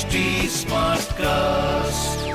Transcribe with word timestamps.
HD 0.00 0.06
cast 1.12 2.30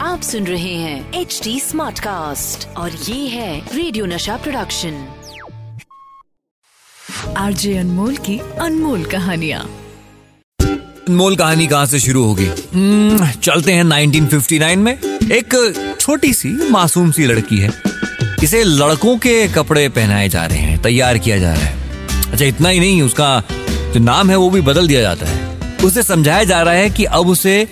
आप 0.00 0.22
सुन 0.22 0.46
रहे 0.46 0.74
हैं 0.74 1.12
एच 1.14 1.40
डी 1.44 1.60
स्मार्ट 1.60 2.00
कास्ट 2.00 2.76
और 2.76 2.92
ये 2.92 3.28
है 3.28 3.60
रेडियो 3.76 4.06
नशा 4.06 4.36
प्रोडक्शन 4.36 5.08
आरजे 7.36 7.78
अनमोल 7.78 8.16
की 8.16 8.38
अनमोल 8.38 9.04
कहानियाँ। 9.04 9.70
अनमोल 10.60 11.36
कहानी 11.36 11.66
कहाँ 11.66 11.86
से 11.86 11.98
शुरू 11.98 12.24
होगी? 12.24 12.46
हम्म, 12.74 13.30
चलते 13.30 13.72
हैं 13.72 13.84
1959 13.84 14.78
में। 14.78 14.94
एक 15.32 15.74
छोटी 16.00 16.34
सी 16.34 16.70
मासूम 16.70 17.10
सी 17.10 17.26
लड़की 17.26 17.58
है। 17.58 17.82
इसे 18.44 18.64
लड़कों 18.64 19.18
के 19.18 19.48
कपड़े 19.48 19.88
पहनाए 19.88 20.28
जा 20.28 20.46
रहे 20.46 20.58
हैं 20.58 20.82
तैयार 20.82 21.18
किया 21.18 21.38
जा 21.38 21.52
रहा 21.52 21.62
है। 21.62 21.76
अच्छा 22.32 22.44
इतना 22.44 22.68
ही 22.68 22.80
नहीं 22.80 23.02
उसका 23.02 23.42
जो 23.70 24.00
नाम 24.00 24.30
है 24.30 24.36
वो 24.36 24.50
भी 24.50 24.60
बदल 24.60 24.88
दिया 24.88 25.00
जाता 25.00 25.26
है। 25.26 25.49
उसे 25.84 26.02
समझाया 26.02 26.44
जा 26.44 26.60
रहा 26.62 26.74
है 26.74 26.90
कि 26.90 27.04
अब 27.04 27.28
उसे 27.28 27.68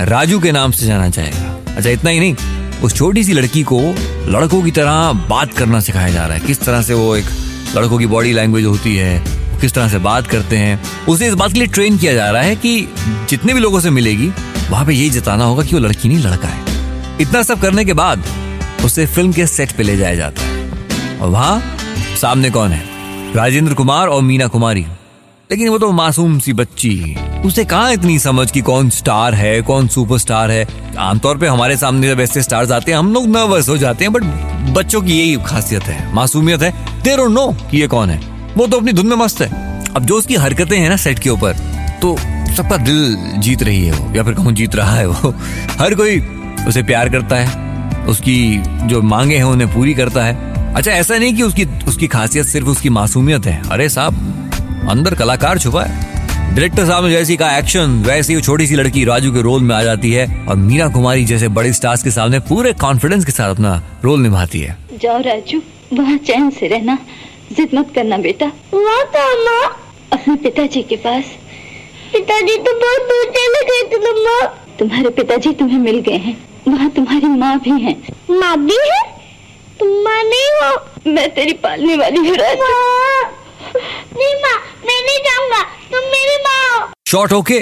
राजू 0.00 0.40
के 0.40 0.52
नाम 0.52 0.70
से 0.70 0.86
जाना 0.86 1.08
जाएगा। 1.08 1.74
अच्छा 1.76 1.90
इतना 1.90 2.10
ही 2.10 2.20
नहीं, 2.20 2.34
उस 2.82 2.94
छोटी 2.94 3.24
सी 3.24 3.32
लड़की 3.32 3.62
को 3.62 3.80
लड़कों 4.28 4.62
की 4.62 4.70
तरह 4.70 5.12
बात 5.28 5.52
करना 5.52 5.80
सिखाया 5.80 6.08
जा 6.08 6.26
रहा 6.26 6.36
है। 6.36 6.40
किस 6.40 6.60
तरह 6.60 6.82
से 6.82 6.94
वो 6.94 7.14
एक 7.16 7.24
लड़कों 7.76 7.98
की 7.98 8.06
बॉडी 8.06 8.32
लैंग्वेज 8.32 8.64
होती 8.64 8.96
है, 8.96 9.22
किस 9.60 9.72
तरह 9.72 9.88
से 9.88 9.98
बात 9.98 10.26
करते 10.26 10.56
हैं, 10.56 10.80
उसे 11.08 11.28
इस 11.28 11.34
बात 11.34 11.52
के 11.52 11.58
लिए 11.58 11.68
ट्रेन 11.68 11.98
किया 11.98 12.14
जा 12.14 12.30
रहा 12.30 12.42
है 12.42 12.56
कि 12.56 12.88
जितने 13.30 13.54
भी 13.54 13.60
लोगों 13.60 13.80
से 13.80 13.90
मिलेगी, 13.90 14.32
वहाँ 14.70 14.84
पे 14.86 14.94
यही 14.94 15.10
जताना 15.10 15.44
होगा 15.44 15.62
कि 15.62 15.74
वो 15.74 15.80
लड़की 15.80 16.08
नहीं, 16.08 16.18
लड़का 16.18 16.48
है। 16.48 17.20
इतना 17.20 17.42
सब 17.42 17.60
करने 17.60 17.84
के 17.84 17.92
बाद 17.92 18.24
उसे 18.84 19.06
फ़िल्म 19.06 19.32
के 19.32 19.46
सेट 19.46 19.72
पे 19.72 19.82
ले 19.82 19.96
जाया 19.96 20.14
जाता 20.14 20.42
है। 20.42 21.18
और 21.18 21.28
वहाँ 21.28 21.76
सामने 22.20 22.50
कौन 22.50 22.70
है? 22.70 23.34
राजेंद्र 23.34 23.74
कुमार 23.74 24.08
और 24.08 24.22
मीना 24.22 24.46
कुमारी। 24.46 24.86
लेकिन 25.50 25.68
वो 25.68 25.78
तो 25.78 25.90
मासूम 25.92 26.38
सी 26.38 26.52
बच्ची 26.52 27.16
उसे 27.44 27.64
कहा 27.64 27.90
इतनी 27.90 28.18
समझ 28.18 28.50
कि 28.50 28.60
कौन 28.60 28.90
स्टार 28.90 29.34
है, 29.34 29.60
कौन 29.62 29.88
सुपरस्टार 29.88 30.50
है? 30.50 30.66
आमतौर 30.98 31.38
पे 31.38 31.46
हमारे 31.46 31.76
सामने 31.76 32.08
जब 32.08 32.20
ऐसे 32.20 32.42
स्टार्स 32.42 32.70
आते 32.70 32.92
हैं, 32.92 32.98
हम 32.98 33.12
लोग 33.12 33.26
नर्वस 33.26 33.68
हो 33.68 33.76
जाते 33.78 34.04
हैं, 34.04 34.12
बट 34.12 34.24
बच्चों 34.74 35.00
की 35.02 35.18
यही 35.18 35.36
खासियत 35.46 35.82
है, 35.82 36.14
मासूमियत 36.14 36.62
है। 36.62 36.70
दे 37.02 37.16
डोंट 37.16 37.30
नो 37.30 37.46
कि 37.70 37.80
ये 37.80 37.86
कौन 37.86 38.10
है। 38.10 38.20
वो 38.56 38.66
तो 38.66 38.76
अपनी 38.76 38.92
धुन 38.92 39.06
में 39.06 39.16
मस्त 39.16 39.40
है। 39.40 39.50
अब 39.90 40.04
जो 40.04 40.18
उसकी 40.18 40.34
हरकतें 40.34 40.78
हैं 40.78 40.88
ना 40.88 40.96
सेट 40.96 41.18
के 41.18 41.30
ऊपर 41.30 41.52
तो 42.02 42.16
सबका 42.56 42.76
दिल 42.76 43.16
जीत 43.38 43.62
रही 43.62 43.84
है 43.84 43.92
वो, 43.92 44.14
या 44.14 44.22
फिर 44.22 44.34
कहूँ 44.34 44.52
जीत 44.52 44.74
रहा 44.74 44.94
है 44.94 45.06
वो? 45.06 45.34
हर 45.80 45.94
कोई 45.94 46.20
उसे 46.68 46.82
प्यार 46.82 47.08
करता 47.08 47.36
है, 47.36 48.06
उसकी 48.06 48.62
जो 48.88 49.02
मांगे 49.02 49.36
हैं 49.36 49.44
उन्हें 49.44 49.72
पूरी 49.74 49.94
करता 49.94 50.24
है। 50.24 50.74
अच्छा 50.74 50.90
ऐसा 50.90 51.18
नहीं 51.18 51.34
कि 51.34 51.42
उसकी 51.42 51.64
उसकी 51.88 52.06
खासियत 52.06 52.46
सिर्फ़ 52.46 52.68
उसकी 52.68 52.88
मासूमियत 52.90 53.46
है। 53.46 53.60
अरे 53.70 53.88
साहब, 53.88 54.88
अंदर 54.90 55.14
कलाकार 55.14 55.58
छुपा 55.58 55.82
है। 55.82 56.11
डायरेक्टर 56.52 56.84
साहब 56.86 57.04
ने 57.04 57.10
जैसी 57.10 57.36
कहा 57.36 57.58
एक्शन 57.58 57.92
वैसी 58.06 58.34
वो 58.34 58.40
छोटी 58.40 58.66
सी 58.66 58.74
लड़की 58.76 59.04
राजू 59.04 59.32
के 59.32 59.42
रोल 59.42 59.62
में 59.62 59.74
आ 59.74 59.82
जाती 59.82 60.10
है 60.12 60.24
और 60.46 60.56
मीरा 60.56 60.88
कुमारी 60.88 61.24
जैसे 61.24 61.48
बड़े 61.48 61.72
स्टार्स 61.72 62.02
के 62.02 62.10
सामने 62.10 62.38
पूरे 62.48 62.72
कॉन्फिडेंस 62.80 63.24
के 63.24 63.32
साथ 63.32 63.50
अपना 63.50 63.70
रोल 64.04 64.20
निभाती 64.20 64.60
है। 64.60 64.76
जाओ 65.02 65.20
राजू 65.22 65.60
वहाँ 65.92 66.16
चैन 66.26 66.50
से 66.50 66.68
रहना 66.68 66.98
जिद 67.52 67.70
मत 67.74 67.92
करना 67.94 68.18
बेटा। 68.18 68.46
वहाँ 68.74 69.04
तो 69.14 69.22
अपने 70.12 70.34
पिताजी 70.42 70.82
के 70.82 70.96
पास। 70.96 71.24
पिताजी 72.12 72.56
तो 72.58 72.74
बहुत 72.80 73.08
दूर 73.08 73.32
चले 73.38 73.64
गए 73.70 73.82
थे 73.88 74.00
तुम्हारे 74.78 75.10
पिताजी 75.10 75.52
तुम्हें 75.54 75.78
मिल 75.78 75.98
गए 76.00 76.18
हैं। 76.26 76.36
वहाँ 76.68 76.90
तुम्हारी 76.90 77.28
माँ 77.38 77.58
भी 77.60 77.80
है। 77.82 77.96
माँ 78.30 78.56
भी 78.58 78.78
है? 78.90 79.02
तुम 79.78 79.88
माँ 80.04 80.22
नहीं 80.24 80.52
हो। 80.60 81.12
मैं 81.12 81.28
तेरी 81.34 81.52
पालने 81.64 81.96
वाली 81.96 82.28
हूँ 82.28 82.36
राजू। 82.36 82.70
नहीं 83.74 84.34
माँ 84.42 84.58
मैं 84.86 85.00
नहीं 85.02 85.18
जाऊँगा। 85.18 85.62
तुम 85.92 86.10
मेरी 86.10 86.36
माँ 86.42 86.92
शॉर्ट 87.06 87.32
होके 87.32 87.58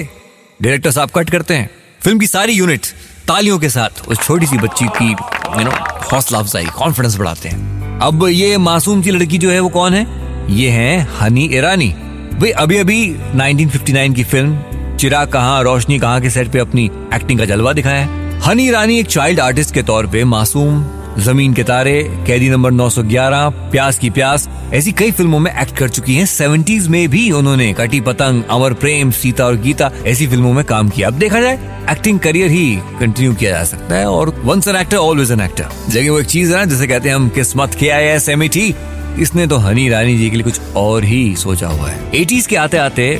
डायरेक्टर 0.62 0.90
साहब 0.90 1.10
कट 1.10 1.30
करते 1.30 1.54
हैं। 1.54 1.70
फ़िल्म 2.04 2.18
की 2.18 2.26
सारी 2.26 2.52
यूनिट 2.52 2.86
तालियों 3.28 3.58
के 3.58 3.68
साथ 3.68 4.08
उस 4.08 4.22
छोटी 4.22 4.46
सी 4.46 4.58
बच्ची 4.58 4.86
की 4.96 5.10
यू 5.10 5.64
नो 5.64 5.70
हौसला 6.12 6.38
अफजाई 6.38 6.66
कॉन्फिडेंस 6.76 7.16
बढ़ाते 7.16 7.48
हैं। 7.48 7.98
अब 8.02 8.26
ये 8.28 8.56
मासूम 8.58 9.02
सी 9.02 9.10
लड़की 9.10 9.38
जो 9.38 9.50
है 9.50 9.60
वो 9.60 9.68
कौन 9.68 9.94
है? 9.94 10.06
ये 10.54 10.70
है 10.70 11.00
हनी 11.20 11.48
ईरानी। 11.52 11.94
वे 12.34 12.50
अभी 12.50 12.76
अभी 12.76 12.98
1959 13.34 14.14
की 14.14 14.24
फ़िल्म 14.24 14.96
चिराग 14.96 15.28
कहाँ, 15.32 15.62
रोशनी 15.62 15.98
कहाँ 15.98 16.20
के 16.20 16.30
सेट 16.30 16.50
पे 16.52 16.58
अपनी 16.58 16.84
एक्टिंग 17.14 17.38
का 17.38 17.44
जलवा 17.44 17.72
दिखाया 17.72 18.04
है। 18.04 18.38
हनी 18.40 18.66
ईरानी 18.68 18.98
एक 19.00 19.06
चाइल्ड 19.06 19.40
आर्टिस्ट 19.40 19.74
के 19.74 19.82
तौर 19.82 20.06
पे 20.06 20.24
मासूम 20.24 20.82
ज़मीन 21.18 21.54
के 21.54 21.62
तारे, 21.62 22.02
कैदी 22.26 22.48
नंबर 22.50 22.70
911 22.70 23.48
प्यास 23.70 23.98
की 23.98 24.10
प्यास, 24.10 24.48
ऐसी 24.74 24.92
कई 24.92 25.10
फ़िल्मों 25.10 25.38
में 25.38 25.50
एक्ट 25.52 25.76
कर 25.76 25.88
चुकी 25.88 26.14
हैं। 26.14 26.26
सेवेंटीज 26.26 26.86
में 26.88 27.08
भी 27.08 27.30
उन्होंने 27.30 27.72
कटी 27.72 28.00
पतंग, 28.00 28.42
अमर 28.50 28.72
प्रेम, 28.72 29.10
सीता 29.10 29.46
और 29.46 29.56
गीता, 29.56 29.90
ऐसी 30.06 30.26
फ़िल्मों 30.26 30.52
में 30.52 30.64
काम 30.64 30.88
किया। 30.88 31.08
अब 31.08 31.14
देखा 31.14 31.40
जाए 31.40 31.58
एक्टिंग 31.90 32.18
करियर 32.18 32.50
ही 32.50 32.76
कंटिन्यू 33.00 33.34
किया 33.34 33.50
जा 33.50 33.64
सकता 33.64 33.94
है 33.94 34.06
और 34.06 34.34
once 34.44 34.68
an 34.68 34.76
actor 34.76 34.96
always 34.96 35.32
an 35.32 35.40
actor 35.40 35.68
लेकिन 35.94 36.10
वो 36.10 36.18
एक 36.20 36.26
चीज़ 36.26 36.52
है 36.52 36.58
ना 36.58 36.64
जिसे 36.64 36.86
कहते 36.86 37.08
हैं 37.08 37.16
हम 37.16 37.28
किस्मत 37.28 37.74
के 37.74 37.88
आए 37.88 38.08
एस 38.08 38.28
एम 38.28 38.42
इसने 38.42 39.46
तो 39.46 39.56
हनी 39.56 39.88
रानी 39.88 40.16
जी 40.18 40.28
के 40.30 40.36
लिए 40.36 40.44
कुछ 40.44 40.74
और 40.76 41.04
ही 41.04 41.36
सोचा 41.36 41.68
हुआ 41.68 41.88
है। 41.88 42.10
एटीज 42.14 42.46
के 42.46 42.56
आते 42.56 42.76
आते 42.76 43.14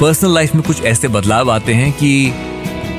पर्सनल 0.00 0.34
लाइफ 0.34 0.54
में 0.54 0.62
कुछ 0.64 0.82
ऐसे 0.82 1.08
बदलाव 1.08 1.50
आते 1.50 1.74
हैं 1.74 1.92
कि 1.92 2.32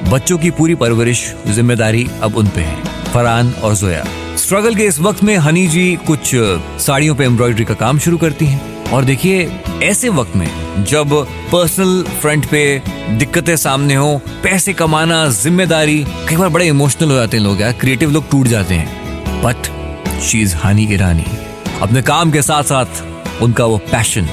बच्चों 0.09 0.38
की 0.38 0.50
पूरी 0.51 0.75
परवरिश, 0.75 1.34
ज़िम्मेदारी 1.47 2.07
अब 2.24 2.38
उन 2.38 2.47
पे 2.47 2.62
है। 2.62 2.84
फरहान 3.13 3.53
और 3.53 3.75
जोया। 3.75 4.03
स्ट्रगल 4.51 4.75
के 4.75 4.84
इस 4.84 5.00
वक्त 5.00 5.23
में 5.23 5.38
हनी 5.38 5.67
जी 5.67 5.84
कुछ 6.07 6.31
साड़ियों 6.81 7.13
पे 7.16 7.23
एम्ब्रॉयडरी 7.23 7.66
का 7.66 7.73
काम 7.73 8.00
शुरू 8.00 8.17
करती 8.17 8.45
हैं। 8.45 8.89
और 8.91 9.06
देखिए, 9.06 9.44
ऐसे 9.84 10.09
वक्त 10.09 10.35
में 10.35 10.84
जब 10.85 11.13
पर्सनल 11.51 12.03
फ्रंट 12.22 12.45
पे 12.45 12.81
दिक्कतें 13.09 13.56
सामने 13.56 13.95
हो, 13.95 14.22
पैसे 14.44 14.73
कमाना, 14.73 15.25
ज़िम्मेदारी, 15.29 16.03
कई 16.29 16.35
बार 16.35 16.50
बड़े 16.50 16.67
इमोशनल 16.67 17.09
हो 17.09 17.16
जाते 17.16 17.38
हैं 17.38 17.44
लोग 17.44 17.62
यार 17.62 17.72
क्रिएटिव 17.72 18.12
लोग 18.12 18.29
टूट 18.31 18.47
जाते 18.47 18.75
हैं। 18.75 19.41
But 19.44 19.72
she 20.22 20.41
is 20.41 20.56
Honey 20.56 20.94
Irani 20.94 21.25
अपने 21.81 22.01
काम 22.01 22.31
के 22.31 22.41
साथ 22.41 22.63
साथ 22.63 23.41
उनका 23.41 23.66
वो 23.66 23.78
पैशन 23.78 24.29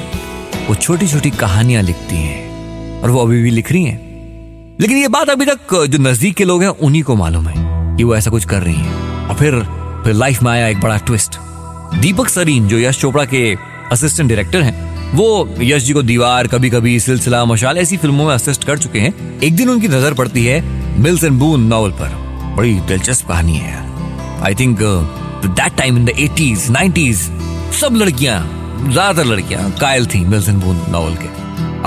वो 0.69 0.75
छोटी 0.75 1.09
छोटी 1.09 1.31
कहानियाँ 1.31 1.83
लिखती 1.83 2.17
हैं। 2.17 3.03
और 3.03 3.11
वो 3.11 3.23
अभी 3.23 3.43
भी 3.43 3.50
लिख 3.50 3.73
रही 3.73 3.85
हैं। 3.85 4.77
लेकिन 4.81 4.97
ये 4.97 5.09
बात 5.09 5.31
अभी 5.31 5.47
तक, 5.47 5.75
जो 5.75 5.99
नज़दीक 6.00 6.37
के 6.37 6.45
लोग 6.45 6.62
हैं, 6.62 6.69
उन्हीं 6.71 7.03
को 7.03 7.17
मालूम 7.17 7.49
है 7.49 7.97
कि 7.97 8.05
वो 8.05 8.17
ऐसा 8.17 8.31
कुछ 8.31 8.45
कर 8.45 8.62
रही 8.62 8.75
हैं। 8.75 9.29
और 9.29 9.37
फिर 9.37 9.67
फिर 10.05 10.15
लाइफ 10.15 10.43
में 10.43 10.51
आया 10.51 10.67
एक 10.69 10.81
बड़ा 10.81 10.97
ट्विस्ट। 10.99 11.39
दीपक 11.95 12.29
सरीन, 12.29 12.69
जो 12.69 12.79
यश 12.79 13.01
चोपड़ा 13.01 13.25
के 13.25 13.57
असिस्टेंट 13.93 14.29
डायरेक्टर 14.29 14.61
हैं, 14.61 15.13
वो 15.13 15.49
यश 15.61 15.83
जी 15.83 15.93
को 15.93 16.03
दीवार 16.03 16.47
कभी 16.47 16.71
कभी 16.71 16.99
सिलसिला, 17.01 17.45
मशाल, 17.45 17.79
ऐसी 17.79 17.97
फ़िल्मों 17.97 18.27
में 18.27 18.35
असिस्ट 18.35 18.65
कर 18.65 18.79
चुके 18.79 18.99
हैं। 18.99 19.41
एक 19.41 19.57
दिन 19.57 19.69
उनकी 19.71 19.89
नज़र 19.89 20.15
पड़ती 20.15 20.45
है 20.45 20.61
मिल्स 20.99 21.25
एंड 21.25 21.39
बून 21.39 21.67
नॉवल 21.67 21.91
पर। 21.93 22.17
बड़ी 22.57 22.75
दिलचस्प 22.89 23.29
कहानी 23.29 23.57
है 23.57 23.77
I 24.43 24.55
think 24.55 24.79
that 24.79 25.77
time 25.77 25.97
in 25.97 26.05
the 26.05 26.19
eighties 26.19 26.71
nineties 26.71 27.19
सब 27.81 27.95
लड़कियाँ, 27.95 28.41
ज़्यादातर 28.83 29.25
लड़कियाँ, 29.27 29.71
कायल 29.81 30.07
थी 30.07 30.21
मिल्स 30.21 30.49
एंड 30.49 30.63
बून 30.63 30.85
नॉवल 30.91 31.15
के। 31.15 31.37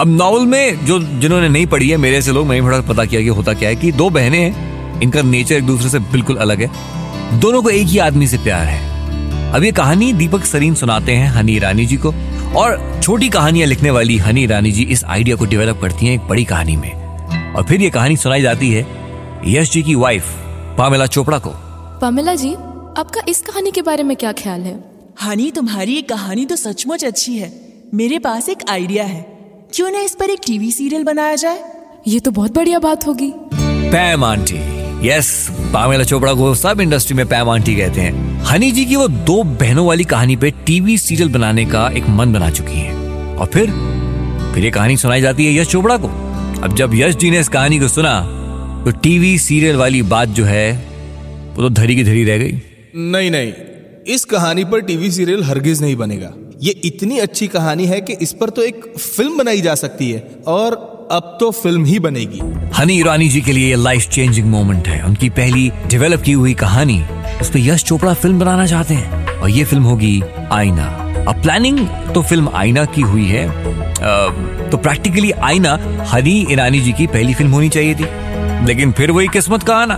अब 0.01 0.07
नॉवल 0.09 0.45
में 0.45 0.85
जो, 0.85 0.99
जिन्होंने 0.99 1.49
नहीं 1.49 1.65
पढ़ी 1.67 1.89
है, 1.89 1.97
मेरे 1.97 2.21
से 2.21 2.31
लोग, 2.31 2.47
मैंने 2.47 2.65
थोड़ा 2.65 2.79
पता 2.83 3.05
किया 3.05 3.21
कि 3.21 3.27
होता 3.29 3.53
क्या 3.53 3.69
है 3.69 3.75
कि 3.75 3.91
दो 3.91 4.09
बहनें 4.09 4.39
हैं, 4.39 4.99
इनका 5.01 5.21
नेचर 5.21 5.55
एक 5.55 5.65
दूसरे 5.65 5.89
से 5.89 5.99
बिल्कुल 6.11 6.35
अलग 6.37 6.61
है। 6.61 6.69
दोनों 7.33 7.61
को 7.63 7.69
एक 7.69 7.87
ही 7.87 7.97
आदमी 7.97 8.27
से 8.27 8.37
प्यार 8.37 8.65
है। 8.65 9.53
अब 9.53 9.63
ये 9.63 9.71
कहानी 9.71 10.11
दीपक 10.13 10.45
सरीन 10.45 10.73
सुनाते 10.75 11.11
हैं 11.11 11.27
हनी 11.27 11.55
ईरानी 11.55 11.85
जी 11.85 11.97
को 11.97 12.13
और 12.55 13.01
छोटी 13.03 13.29
कहानियाँ 13.29 13.67
लिखने 13.67 13.91
वाली 13.91 14.17
हनी 14.17 14.43
ईरानी 14.43 14.71
जी 14.71 14.83
इस 14.83 15.03
आइडिया 15.03 15.35
को 15.35 15.45
डेवलप 15.45 15.79
करती 15.81 16.05
हैं 16.05 16.13
एक 16.13 16.27
बड़ी 16.27 16.45
कहानी 16.45 16.75
में। 16.75 17.53
और 17.55 17.63
फिर 17.63 17.81
ये 17.81 17.89
कहानी 17.89 18.17
सुनाई 18.17 18.41
जाती 18.41 18.71
है 18.71 18.85
यश 19.45 19.71
जी 19.71 19.83
की 19.83 19.95
वाइफ 19.95 20.23
पामेला 20.77 21.05
चोपड़ा 21.05 21.37
को। 21.37 21.49
पामेला 22.01 22.35
जी 22.35 22.53
आपका 22.53 23.21
इस 23.27 23.41
कहानी 23.41 23.71
के 23.71 23.81
बारे 23.81 24.03
में 24.03 24.17
क्या 24.17 24.31
ख्याल 24.31 24.61
है? 24.61 24.79
हनी 25.23 25.51
तुम्हारी 25.51 25.95
ये 25.95 26.01
कहानी 26.01 26.45
तो 26.45 26.55
सचमुच 26.55 27.05
अच्छी 27.05 27.37
है। 27.37 27.51
मेरे 27.93 28.19
पास 28.19 28.49
एक 28.49 28.69
आइडिया 28.69 29.03
है। 29.03 29.21
क्यों 29.73 29.91
ना 29.91 29.99
इस 29.99 30.15
पर 30.15 30.29
एक 30.29 30.39
टीवी 30.45 30.71
सीरियल 30.71 31.03
बनाया 31.03 31.35
जाए? 31.35 31.63
ये 32.07 32.19
तो 32.19 32.31
बहुत 32.31 32.55
बढ़िया 32.55 32.79
बात 32.79 33.07
होगी। 33.07 33.31
पैम 33.55 34.23
आंटी 34.23 34.70
यस 35.03 35.29
पामेला 35.73 36.03
चोपड़ा 36.03 36.33
को 36.33 36.53
सब 36.55 36.81
इंडस्ट्री 36.81 37.15
में 37.15 37.25
पैम 37.25 37.49
आंटी 37.49 37.75
कहते 37.75 38.01
हैं। 38.01 38.43
हनी 38.43 38.71
जी 38.71 38.83
की 38.85 38.95
वो 38.95 39.07
दो 39.07 39.41
बहनों 39.43 39.85
वाली 39.87 40.03
कहानी 40.03 40.35
पे 40.35 40.51
टीवी 40.65 40.97
सीरियल 40.97 41.29
बनाने 41.29 41.65
का 41.65 41.87
एक 41.89 42.09
मन 42.09 42.33
बना 42.33 42.49
चुकी 42.49 42.73
है। 42.73 42.93
और 43.37 43.47
फिर 43.47 43.71
फिर 44.53 44.63
ये 44.63 44.71
कहानी 44.71 44.97
सुनाई 44.97 45.21
जाती 45.21 45.45
है 45.45 45.55
यश 45.55 45.67
चोपड़ा 45.67 45.97
को। 45.97 46.07
अब 46.63 46.75
जब 46.75 46.91
यश 46.93 47.15
जी 47.15 47.31
ने 47.31 47.39
इस 47.39 47.49
कहानी 47.49 47.79
को 47.79 47.87
सुना 47.87 48.19
तो 48.85 48.91
टीवी 48.93 49.37
सीरियल 49.37 49.75
वाली 49.75 50.01
बात 50.03 50.29
जो 50.29 50.45
है, 50.45 50.71
वो 51.55 51.61
तो 51.61 51.69
धरी 51.71 51.95
की 51.95 52.03
धरी 52.03 52.23
रह 52.23 52.37
गई। 52.37 52.61
नहीं 52.95 53.31
नहीं, 53.31 53.51
इस 54.07 54.25
कहानी 54.25 54.63
पर 54.65 54.81
टीवी 54.81 55.11
सीरियल 55.11 55.43
हरगिज 55.43 55.81
नहीं 55.81 55.95
बनेगा। 55.95 56.33
ये 56.61 56.71
इतनी 56.85 57.17
अच्छी 57.19 57.47
कहानी 57.47 57.85
है 57.85 58.01
कि 58.01 58.13
इस 58.13 58.33
पर 58.33 58.49
तो 58.49 58.61
एक 58.61 58.85
फ़िल्म 58.99 59.37
बनाई 59.37 59.61
जा 59.61 59.75
सकती 59.75 60.11
है। 60.11 60.19
और 60.47 60.90
अब 61.11 61.37
तो 61.39 61.49
फ़िल्म 61.51 61.85
ही 61.85 61.97
बनेगी। 61.99 62.39
हनी 62.75 62.93
ईरानी 62.93 63.27
जी 63.29 63.39
के 63.41 63.51
लिए 63.51 63.75
लाइफ 63.75 64.07
चेंजिंग 64.09 64.45
मोमेंट 64.47 64.87
है। 64.87 65.01
उनकी 65.05 65.29
पहली 65.29 65.71
डेवलप 65.87 66.21
की 66.21 66.31
हुई 66.31 66.53
कहानी 66.53 66.99
उस 67.41 67.49
पर 67.49 67.59
यश 67.59 67.83
चोपड़ा 67.83 68.13
फ़िल्म 68.13 68.39
बनाना 68.39 68.65
चाहते 68.65 68.93
हैं। 68.93 69.39
और 69.39 69.49
ये 69.49 69.63
फ़िल्म 69.63 69.83
होगी 69.83 70.21
आईना 70.51 70.85
अब 71.27 71.41
प्लानिंग 71.41 71.79
तो 72.13 72.21
फ़िल्म 72.21 72.49
आईना 72.53 72.85
की 72.85 73.01
हुई 73.01 73.25
है। 73.25 73.47
तो 74.69 74.77
प्रैक्टिकली 74.77 75.31
आईना 75.31 75.77
हनी 76.11 76.39
ईरानी 76.51 76.79
जी 76.79 76.93
की 76.93 77.07
पहली 77.07 77.33
फ़िल्म 77.33 77.51
होनी 77.51 77.69
चाहिए 77.69 77.95
थी। 77.95 78.05
लेकिन 78.67 78.91
फिर 78.91 79.11
वही 79.11 79.27
किस्मत 79.27 79.63
का 79.63 79.75
आना। 79.75 79.95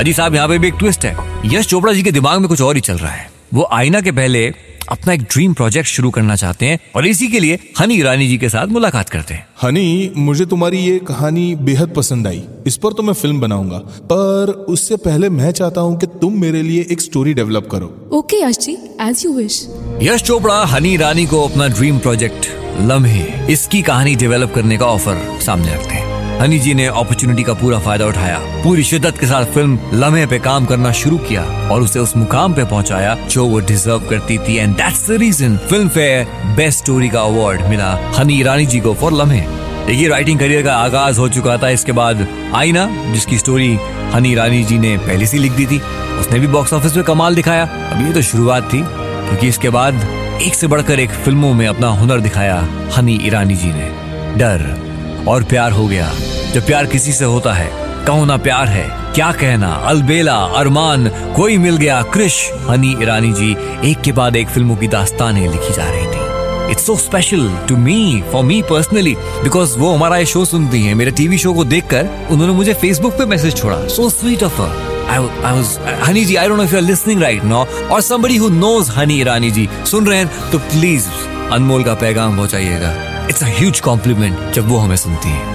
अजी 0.00 0.12
साहब, 0.12 0.34
यहाँ 0.34 0.48
पे 0.48 0.58
भी 0.58 0.68
एक 0.68 0.74
ट्विस्ट 0.78 1.04
है। 1.04 1.16
यश 1.46 1.66
चोपड़ा 1.66 1.92
जी 1.92 2.02
के 2.02 2.12
दिमाग 2.12 2.40
में 2.40 2.48
कुछ 2.48 2.60
और 2.60 2.74
ही 2.74 2.80
चल 2.80 2.98
रहा 2.98 3.12
है। 3.12 3.30
वो 3.54 3.68
आईना 3.72 4.00
के 4.00 4.12
पहले 4.12 4.48
अपना 4.90 5.12
एक 5.12 5.22
ड्रीम 5.22 5.52
प्रोजेक्ट 5.54 5.88
शुरू 5.88 6.10
करना 6.10 6.36
चाहते 6.36 6.66
हैं 6.66 6.78
और 6.96 7.06
इसी 7.06 7.28
के 7.28 7.40
लिए 7.40 7.58
हनी 7.80 7.94
ईरानी 7.94 8.26
जी 8.28 8.38
के 8.38 8.48
साथ 8.48 8.66
मुलाकात 8.68 9.08
करते 9.08 9.34
हैं। 9.34 9.46
हनी 9.62 10.12
मुझे 10.16 10.46
तुम्हारी 10.46 10.78
ये 10.78 10.98
कहानी 10.98 11.54
बेहद 11.60 11.92
पसंद 11.96 12.26
आई। 12.26 12.42
इस 12.66 12.76
पर 12.76 12.92
तो 12.92 13.02
मैं 13.02 13.12
फ़िल्म 13.12 13.40
बनाऊँगा। 13.40 13.78
पर 14.12 14.50
उससे 14.68 14.96
पहले 14.98 15.28
मैं 15.30 15.50
चाहता 15.52 15.80
हूँ 15.80 15.98
कि 15.98 16.06
तुम 16.20 16.40
मेरे 16.40 16.62
लिए 16.62 16.86
एक 16.90 17.00
स्टोरी 17.00 17.34
डेवलप 17.34 17.68
करो। 17.72 17.94
Okay 18.12 18.42
Yash 18.42 18.58
ji 18.58 18.76
as 19.00 19.24
you 19.24 19.32
wish 19.32 19.66
Yash 20.02 20.22
Chopra 20.22 20.62
Honey 20.66 20.94
Irani 20.94 21.26
को 21.26 21.46
अपना 21.48 21.68
ड्रीम 21.68 21.98
प्रोजेक्ट 21.98 22.48
लम्हे। 22.80 23.26
इसकी 23.52 23.82
कहानी 23.82 24.14
डेवलप 24.16 24.52
करने 24.54 24.78
का 24.78 24.86
ऑफ़र 24.86 25.40
सामने 25.40 25.74
रखते 25.74 25.94
हैं। 25.94 26.11
हनी 26.40 26.58
जी 26.58 26.72
ने 26.74 26.86
अपॉर्चुनिटी 26.86 27.42
का 27.42 27.54
पूरा 27.54 27.78
फ़ायदा 27.78 28.06
उठाया। 28.06 28.38
पूरी 28.62 28.82
शिद्दत 28.84 29.18
के 29.18 29.26
साथ 29.26 29.44
फ़िल्म 29.44 29.90
लम्हे 29.94 30.26
पे 30.26 30.38
काम 30.38 30.64
करना 30.66 30.92
शुरू 30.92 31.18
किया 31.18 31.42
और 31.70 31.82
उसे 31.82 31.98
उस 31.98 32.16
मुकाम 32.16 32.54
पे 32.54 32.64
पहुँचाया 32.64 33.14
जो 33.30 33.46
वो 33.46 33.60
डिजर्व 33.60 34.08
करती 34.10 34.38
थी। 34.38 34.56
And 34.56 34.74
that's 34.76 35.08
the 35.10 35.18
reason 35.20 35.56
Filmfare 35.88 36.54
best 36.56 36.78
story 36.78 37.08
का 37.08 37.22
अवार्ड 37.22 37.66
मिला 37.68 37.90
हनी 38.18 38.38
ईरानी 38.40 38.66
जी 38.66 38.80
को 38.80 38.94
फॉर 38.94 39.12
लम्हे। 39.12 39.40
देखिए 39.86 40.08
राइटिंग 40.08 40.38
करियर 40.38 40.62
का 40.62 40.76
आगाज़ 40.76 41.18
हो 41.20 41.28
चुका 41.28 41.56
था। 41.58 41.68
इसके 41.68 41.92
बाद 41.92 42.26
आईना, 42.54 42.86
जिसकी 43.12 43.38
स्टोरी 43.38 43.74
हनी 44.12 44.32
ईरानी 44.32 44.62
जी 44.64 44.78
ने 44.78 44.96
पहले 44.98 45.26
से 45.26 45.38
लिख 45.38 45.52
दी 45.52 45.66
थी, 45.66 45.78
उसने 46.20 46.38
भी 46.38 46.46
बॉक्स 46.46 46.72
ऑफ़िस 46.72 46.96
में 46.96 47.04
कमाल 47.04 47.34
दिखाया। 47.34 47.64
अब 47.64 48.06
ये 48.06 48.12
तो 48.12 48.22
शुरुआत 48.22 48.72
थी, 48.72 48.82
क्योंकि 48.82 49.48
इसके 49.48 49.70
बाद 49.70 50.06
एक 50.42 50.54
से 50.54 50.66
बढ़कर 50.66 51.00
एक 51.00 51.10
फ़िल्मों 51.24 51.52
में 51.54 51.66
अपना 51.66 51.88
हुनर 51.88 52.20
दिखाया 52.20 52.56
हनी 52.96 53.20
ईरानी 53.24 53.54
जी 53.54 53.72
ने। 53.72 53.90
डर। 54.38 54.91
और 55.28 55.42
प्यार 55.44 55.72
हो 55.72 55.86
गया। 55.86 56.10
जब 56.54 56.66
प्यार 56.66 56.86
किसी 56.86 57.12
से 57.12 57.24
होता 57.24 57.52
है 57.52 57.70
कहो 58.06 58.24
ना 58.24 58.36
प्यार 58.36 58.68
है 58.68 58.88
क्या 59.14 59.30
कहना? 59.32 59.68
अलबेला 59.86 60.34
अरमान 60.34 61.08
कोई 61.36 61.56
मिल 61.58 61.76
गया? 61.76 62.02
क्रिश। 62.02 62.50
हनी 62.68 62.96
ईरानी 63.02 63.32
जी 63.32 63.50
एक 63.90 64.00
के 64.00 64.12
बाद 64.12 64.36
एक 64.36 64.48
फ़िल्मों 64.48 64.76
की 64.76 64.88
दास्तानें 64.88 65.48
लिखी 65.48 65.74
जा 65.74 65.90
रही 65.90 66.06
थी। 66.06 66.70
It's 66.70 66.86
so 66.86 66.96
special 66.96 67.48
to 67.68 67.76
me 67.76 68.22
for 68.32 68.44
me 68.44 68.62
personally 68.62 69.14
because 69.42 69.76
वो 69.78 69.94
हमारा 69.94 70.16
ये 70.16 70.26
शो 70.26 70.44
सुनती 70.44 70.82
हैं। 70.82 70.94
मेरे 70.94 71.10
टीवी 71.10 71.38
शो 71.38 71.52
को 71.52 71.64
देखकर 71.64 72.08
उन्होंने 72.30 72.52
मुझे 72.52 72.74
फेसबुक 72.74 73.18
पे 73.18 73.24
मैसेज 73.24 73.56
छोड़ा। 73.56 73.76
So 73.88 74.08
sweet 74.10 74.42
of 74.42 74.60
her 74.60 74.90
I, 75.02 75.16
I 75.18 75.50
was 75.52 75.70
Honey 76.02 76.24
ji 76.26 76.36
I 76.36 76.46
don't 76.48 76.56
know 76.56 76.66
if 76.66 76.74
listening 76.80 77.18
right 77.18 77.42
now 77.44 77.62
or 77.90 78.00
somebody 78.00 78.38
who 78.38 78.50
knows 78.50 78.90
Honey 78.90 79.20
Irani 79.20 79.50
ji 79.50 79.68
सुन 79.86 80.06
रहे 80.06 80.18
हैं 80.18 80.50
तो 80.50 80.58
प्लीज़ 80.58 81.08
अनमोल 81.52 81.84
का 81.84 81.94
पैगाम 81.94 82.36
पहुंचाइएगा। 82.36 83.11
इट्स 83.28 83.42
अज 83.42 83.50
ह्यूज 83.50 83.80
कॉम्प्लीमेंट 83.80 84.52
जब 84.52 84.68
वो 84.68 84.78
हमें 84.78 84.96
सुनती 84.96 85.28
है। 85.28 85.50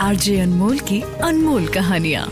आरजे 0.00 0.40
अनमोल 0.40 0.78
की 0.78 1.00
अनमोल 1.00 1.66
कहानिया। 1.68 2.28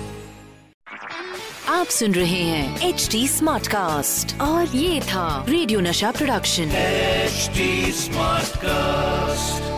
आप 1.69 1.87
सुन 1.87 2.15
रहे 2.15 2.43
हैं 2.43 2.89
एच 2.89 3.09
डी 3.13 3.29
स्मार्ट 3.29 3.67
कास्ट 3.67 4.41
और 4.41 4.77
ये 4.77 5.01
था 5.01 5.45
रेडियो 5.49 5.81
नशा 5.81 6.11
प्रोडक्शन 6.11 6.63
एच 6.63 7.51
स्मार्ट 7.97 8.43
Smartcast. 8.53 9.72